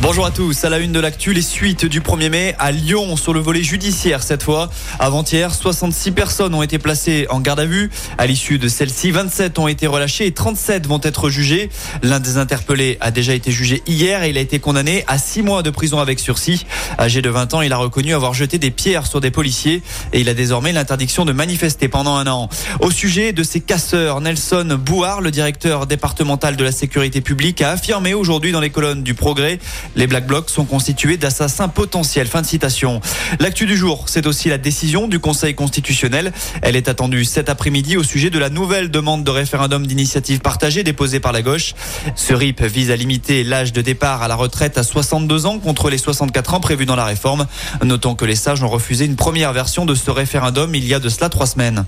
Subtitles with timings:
[0.00, 3.16] Bonjour à tous, à la une de l'actu, les suites du 1er mai à Lyon
[3.16, 4.70] sur le volet judiciaire cette fois.
[5.00, 7.90] Avant-hier, 66 personnes ont été placées en garde à vue.
[8.16, 11.68] À l'issue de celle-ci, 27 ont été relâchées et 37 vont être jugées.
[12.02, 15.42] L'un des interpellés a déjà été jugé hier et il a été condamné à 6
[15.42, 16.64] mois de prison avec sursis.
[16.98, 19.82] Âgé de 20 ans, il a reconnu avoir jeté des pierres sur des policiers
[20.12, 22.48] et il a désormais l'interdiction de manifester pendant un an.
[22.80, 27.72] Au sujet de ces casseurs, Nelson Bouard, le directeur départemental de la sécurité publique, a
[27.72, 29.58] affirmé aujourd'hui dans les colonnes du Progrès
[29.96, 32.26] les Black Blocs sont constitués d'assassins potentiels.
[32.26, 33.00] Fin de citation.
[33.40, 36.32] L'actu du jour, c'est aussi la décision du Conseil constitutionnel.
[36.62, 40.82] Elle est attendue cet après-midi au sujet de la nouvelle demande de référendum d'initiative partagée
[40.82, 41.74] déposée par la gauche.
[42.14, 45.90] Ce RIP vise à limiter l'âge de départ à la retraite à 62 ans contre
[45.90, 47.46] les 64 ans prévus dans la réforme.
[47.82, 51.00] Notons que les sages ont refusé une première version de ce référendum il y a
[51.00, 51.84] de cela trois semaines.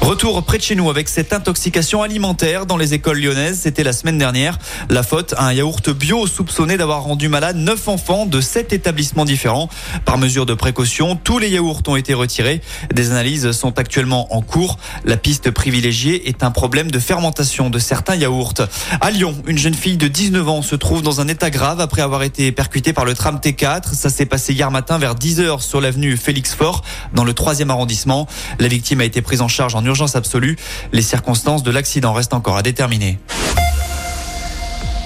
[0.00, 3.60] Retour près de chez nous avec cette intoxication alimentaire dans les écoles lyonnaises.
[3.60, 4.58] C'était la semaine dernière.
[4.88, 9.24] La faute à un yaourt bio soupçonné d'avoir rendu malade neuf enfants de sept établissements
[9.24, 9.68] différents.
[10.06, 12.60] Par mesure de précaution, tous les yaourts ont été retirés.
[12.92, 14.78] Des analyses sont actuellement en cours.
[15.04, 18.54] La piste privilégiée est un problème de fermentation de certains yaourts.
[19.00, 22.02] À Lyon, une jeune fille de 19 ans se trouve dans un état grave après
[22.02, 23.94] avoir été percutée par le tram T4.
[23.94, 26.82] Ça s'est passé hier matin vers 10h sur l'avenue Félix Fort
[27.14, 28.26] dans le 3e arrondissement.
[28.58, 29.84] La victime a été prise en charge en
[30.16, 30.56] absolue.
[30.92, 33.18] Les circonstances de l'accident restent encore à déterminer.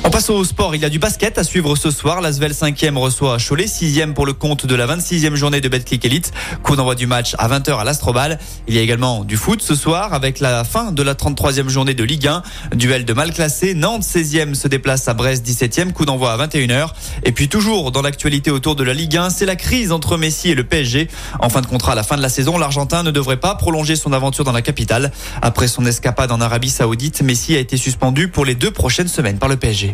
[0.06, 0.74] On passe au sport.
[0.74, 2.20] Il y a du basket à suivre ce soir.
[2.20, 6.30] L'Asvel 5e reçoit Cholet, 6e pour le compte de la 26e journée de Betclic Elite.
[6.62, 8.38] Coup d'envoi du match à 20h à l'Astrobal.
[8.69, 11.94] Il y a également du foot ce soir avec la fin de la 33e journée
[11.94, 12.42] de Ligue 1.
[12.74, 13.72] Duel de mal classé.
[13.72, 15.92] Nantes 16e se déplace à Brest 17e.
[15.92, 16.91] Coup d'envoi à 21h.
[17.22, 20.50] Et puis toujours dans l'actualité autour de la Ligue 1, c'est la crise entre Messi
[20.50, 21.08] et le PSG.
[21.41, 23.96] En fin de contrat à la fin de la saison, l'Argentin ne devrait pas prolonger
[23.96, 25.12] son aventure dans la capitale.
[25.41, 29.39] Après son escapade en Arabie Saoudite, Messi a été suspendu pour les deux prochaines semaines
[29.39, 29.94] par le PSG.